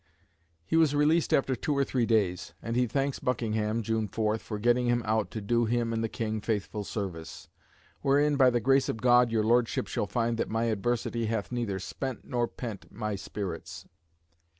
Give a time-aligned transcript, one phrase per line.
[0.65, 4.57] He was released after two or three days, and he thanks Buckingham (June 4) for
[4.57, 7.49] getting him out to do him and the King faithful service
[8.01, 11.77] "wherein, by the grace of God, your Lordship shall find that my adversity hath neither
[11.77, 13.85] spent nor pent my spirits."